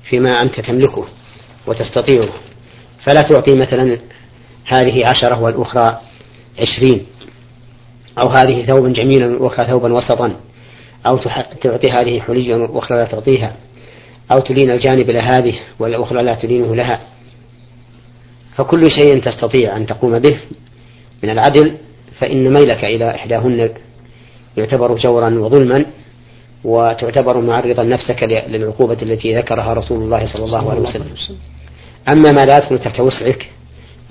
فيما 0.10 0.42
أنت 0.42 0.60
تملكه 0.60 1.06
وتستطيعه. 1.68 2.34
فلا 3.06 3.22
تعطي 3.22 3.56
مثلا 3.56 3.98
هذه 4.66 5.06
عشرة 5.06 5.42
والأخرى 5.42 6.00
عشرين. 6.60 7.06
أو 8.24 8.30
هذه 8.30 8.66
ثوبا 8.66 8.90
جميلا 8.90 9.26
والأخرى 9.26 9.66
ثوبا 9.66 9.94
وسطا 9.94 10.36
أو 11.06 11.18
تعطي 11.62 11.92
هذه 11.92 12.20
حليا 12.20 12.56
والأخرى 12.56 12.98
لا 12.98 13.06
تعطيها 13.06 13.56
أو 14.32 14.40
تلين 14.40 14.72
الجانب 14.72 15.10
إلى 15.10 15.20
هذه 15.20 15.54
والأخرى 15.80 16.24
لا 16.24 16.36
تلينه 16.36 16.76
لها. 16.76 17.00
فكل 18.56 18.82
شيء 19.00 19.24
تستطيع 19.24 19.78
أن 19.78 19.86
تقوم 19.86 20.20
به. 20.20 20.40
من 21.24 21.30
العدل 21.30 21.78
فإن 22.20 22.54
ميلك 22.54 22.84
إلى 22.84 23.16
إحداهن 23.16 23.70
يعتبر 24.58 24.96
جورا 24.98 25.40
وظلما 25.40 25.86
وتعتبر 26.64 27.42
معرضا 27.42 27.84
نفسك 27.84 28.24
للعقوبة 28.24 28.98
التي 29.02 29.38
ذكرها 29.38 29.74
رسول 29.74 30.04
الله 30.04 30.26
صلى 30.34 30.46
الله 30.46 30.72
عليه 30.72 30.82
وسلم. 30.82 31.16
أما 32.10 32.32
ما 32.32 32.46
لا 32.46 32.58
يدخل 32.58 32.80
تحت 32.80 33.00
وسعك 33.00 33.50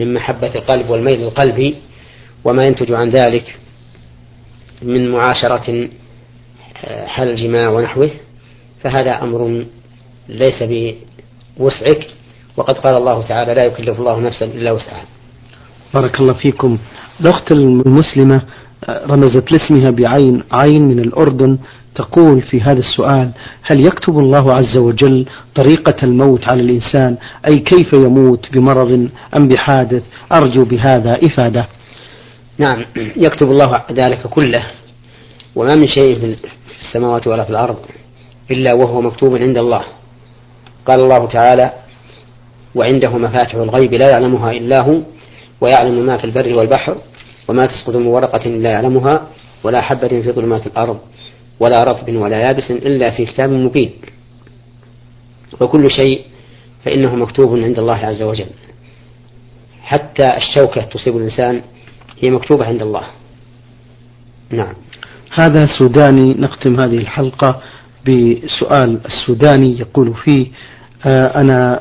من 0.01 0.14
محبة 0.14 0.55
القلب 0.55 0.90
والميل 0.90 1.23
القلبي 1.23 1.77
وما 2.45 2.66
ينتج 2.66 2.92
عن 2.92 3.11
ذلك 3.11 3.57
من 4.87 5.11
معاشرة 5.11 5.88
آه، 6.85 7.07
حال 7.07 7.29
الجماع 7.29 7.68
ونحوه 7.68 8.11
فهذا 8.83 9.22
أمر 9.22 9.64
ليس 10.29 10.62
بوسعك 11.59 12.07
وقد 12.57 12.79
قال 12.79 12.99
الله 12.99 13.22
تعالى 13.29 13.55
لا 13.55 13.62
يكلف 13.66 13.99
الله 14.01 14.20
نفسا 14.20 14.44
إلا 14.44 14.72
وسعها. 14.72 15.05
بارك 15.94 16.20
الله 16.20 16.33
فيكم. 16.33 16.79
الأخت 17.20 17.53
المسلمة 17.53 18.42
آه، 18.88 19.07
رمزت 19.07 19.53
لاسمها 19.53 19.90
بعين 19.90 20.42
عين 20.53 20.88
من 20.88 20.99
الأردن 20.99 21.59
تقول 21.94 22.42
في 22.42 22.61
هذا 22.61 22.79
السؤال 22.79 23.33
هل 23.62 23.87
يكتب 23.87 24.18
الله 24.18 24.55
عز 24.55 24.79
وجل 24.79 25.27
طريقة 25.55 26.05
الموت 26.05 26.51
على 26.53 26.62
الإنسان؟ 26.62 27.16
أي 27.49 27.57
كيف 27.57 27.92
يموت 27.92 28.46
بمرض 28.53 29.09
أم 29.38 29.49
بحادث؟ 29.49 30.03
أرجو 30.33 30.64
بهذا 30.64 31.11
إفادة. 31.27 31.66
نعم. 32.59 32.85
يكتب 32.97 33.51
الله 33.51 33.73
ذلك 33.92 34.27
كله. 34.27 34.66
وما 35.57 35.75
من 35.75 35.88
شيء 35.88 36.14
في 36.14 36.37
السماوات 36.81 37.27
ولا 37.27 37.45
في 37.45 37.51
الأرض 37.51 37.77
إلا 38.51 38.75
وهو 38.75 39.01
مكتوب 39.01 39.37
عند 39.37 39.59
الله. 39.59 39.85
قال 40.87 41.01
الله 41.01 41.29
تعالى 41.29 41.73
وعنده 42.75 43.19
مفاتح 43.19 43.55
الغيب 43.55 43.95
لا 43.95 44.11
يعلمها 44.11 44.51
إلا 44.51 44.83
هو 44.83 45.01
ويعلم 45.61 46.07
ما 46.07 46.19
في 46.19 46.25
البر 46.25 46.59
والبحر 46.59 46.97
وما 47.49 47.64
تسقط 47.64 47.97
من 47.97 48.07
ورقة 48.07 48.47
إلا 48.47 48.71
يعلمها 48.71 49.29
ولا 49.64 49.81
حبة 49.81 50.09
في 50.09 50.33
ظلمات 50.33 50.66
الأرض 50.66 50.99
ولا 51.61 51.85
رطب 51.85 52.14
ولا 52.14 52.37
يابس 52.37 52.71
إلا 52.71 53.11
في 53.11 53.27
كتاب 53.27 53.51
مبين. 53.51 53.92
وكل 55.61 55.90
شيء 55.90 56.25
فإنه 56.85 57.16
مكتوب 57.16 57.57
عند 57.57 57.79
الله 57.79 57.97
عز 57.97 58.23
وجل. 58.23 58.51
حتى 59.83 60.37
الشوكة 60.37 60.83
تصيب 60.83 61.16
الإنسان 61.16 61.62
هي 62.25 62.31
مكتوبة 62.31 62.67
عند 62.67 62.83
الله. 62.83 63.03
نعم. 64.51 64.75
هذا 65.35 65.67
سوداني. 65.79 66.35
نختم 66.39 66.81
هذه 66.81 66.99
الحلقة 66.99 67.61
بسؤال 68.09 69.01
السوداني 69.07 69.79
يقول 69.79 70.15
فيه 70.15 70.47
آه، 71.07 71.41
أنا 71.41 71.81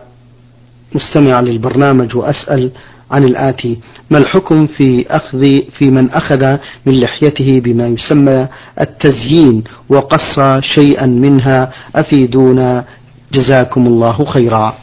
مستمع 0.95 1.39
للبرنامج 1.39 2.15
وأسأل 2.15 2.71
عن 3.11 3.23
الآتي 3.23 3.79
ما 4.09 4.17
الحكم 4.17 4.67
في 4.67 5.05
أخذ 5.09 5.43
في 5.77 5.91
من 5.91 6.09
أخذ 6.09 6.57
من 6.85 6.99
لحيته 6.99 7.59
بما 7.59 7.87
يسمى 7.87 8.47
التزيين 8.81 9.63
وقص 9.89 10.59
شيئا 10.75 11.05
منها؟ 11.05 11.71
أفيدونا. 11.95 12.85
جزاكم 13.33 13.87
الله 13.87 14.25
خيرا. 14.25 14.77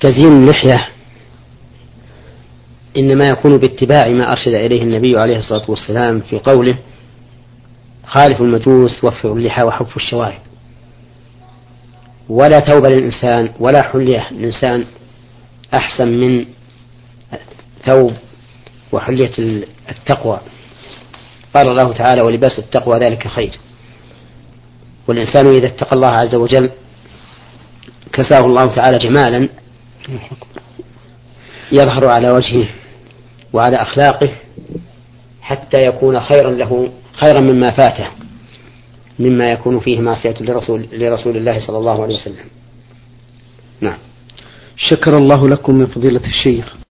تزيين 0.00 0.32
اللحية 0.32 0.88
إنما 2.96 3.28
يكون 3.28 3.56
باتباع 3.56 4.08
ما 4.08 4.32
أرشد 4.32 4.54
إليه 4.54 4.82
النبي 4.82 5.18
عليه 5.18 5.36
الصلاة 5.36 5.70
والسلام 5.70 6.20
في 6.20 6.38
قوله 6.38 6.78
خالف 8.06 8.40
المجوس 8.40 9.04
وفر 9.04 9.32
اللحى 9.32 9.62
وحف 9.62 9.96
الشوارب. 9.96 10.38
ولا 12.28 12.60
ثوب 12.60 12.86
للإنسان 12.86 13.52
ولا 13.60 13.82
حلية 13.82 14.32
للإنسان 14.32 14.84
أحسن 15.74 16.08
من 16.08 16.46
ثوب 17.84 18.12
وحلية 18.92 19.32
التقوى. 19.90 20.40
قال 21.54 21.68
الله 21.68 21.92
تعالى 21.92 22.22
ولباس 22.22 22.58
التقوى 22.58 23.00
ذلك 23.00 23.28
خير. 23.28 23.58
والإنسان 25.08 25.46
إذا 25.46 25.66
اتقى 25.66 25.96
الله 25.96 26.08
عز 26.08 26.34
وجل 26.34 26.70
كساه 28.12 28.40
الله 28.40 28.74
تعالى 28.74 28.98
جمالا 28.98 29.48
يظهر 31.72 32.08
على 32.08 32.30
وجهه. 32.30 32.68
وعلى 33.52 33.76
أخلاقه 33.76 34.30
حتى 35.42 35.86
يكون 35.86 36.20
خيرا 36.20 36.50
له 36.50 36.92
خيرا 37.12 37.40
مما 37.40 37.70
فاته 37.70 38.06
مما 39.18 39.52
يكون 39.52 39.80
فيه 39.80 40.00
معصية 40.00 40.34
لرسول 40.40 40.88
لرسول 40.92 41.36
الله 41.36 41.66
صلى 41.66 41.78
الله 41.78 42.02
عليه 42.02 42.14
وسلم. 42.14 42.46
نعم. 43.80 43.98
شكر 44.76 45.18
الله 45.18 45.48
لكم 45.48 45.74
من 45.74 45.86
فضيلة 45.86 46.24
الشيخ. 46.26 46.85